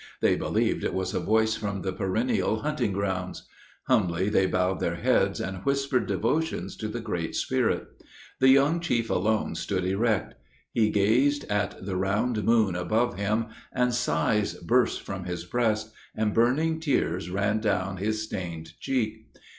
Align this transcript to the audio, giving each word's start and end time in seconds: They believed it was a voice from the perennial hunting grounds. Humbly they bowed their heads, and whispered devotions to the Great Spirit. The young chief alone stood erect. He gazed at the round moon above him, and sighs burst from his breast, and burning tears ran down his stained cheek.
They 0.19 0.35
believed 0.35 0.83
it 0.83 0.95
was 0.95 1.13
a 1.13 1.19
voice 1.19 1.55
from 1.55 1.83
the 1.83 1.93
perennial 1.93 2.61
hunting 2.61 2.91
grounds. 2.91 3.43
Humbly 3.83 4.29
they 4.29 4.47
bowed 4.47 4.79
their 4.79 4.95
heads, 4.95 5.39
and 5.39 5.59
whispered 5.63 6.07
devotions 6.07 6.75
to 6.77 6.87
the 6.87 6.99
Great 6.99 7.35
Spirit. 7.35 7.87
The 8.39 8.49
young 8.49 8.79
chief 8.79 9.11
alone 9.11 9.53
stood 9.53 9.85
erect. 9.85 10.33
He 10.73 10.89
gazed 10.89 11.43
at 11.51 11.85
the 11.85 11.97
round 11.97 12.43
moon 12.43 12.75
above 12.75 13.15
him, 13.19 13.49
and 13.71 13.93
sighs 13.93 14.55
burst 14.55 15.03
from 15.03 15.25
his 15.25 15.45
breast, 15.45 15.91
and 16.15 16.33
burning 16.33 16.79
tears 16.79 17.29
ran 17.29 17.59
down 17.59 17.97
his 17.97 18.23
stained 18.23 18.79
cheek. 18.79 19.27